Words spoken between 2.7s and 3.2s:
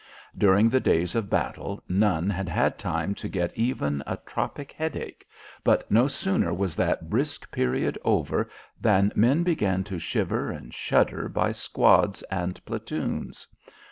time